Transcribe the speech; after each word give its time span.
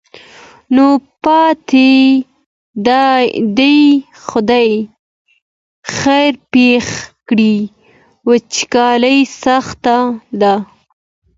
نو 0.75 0.87
پاتې 1.23 1.91
دې 3.59 3.77
خدای 4.27 4.69
خیر 5.97 6.33
پېښ 6.53 6.87
کړي 7.27 7.55
وچکالي 8.29 9.17
سخته 9.43 9.97
ده. 10.41 10.55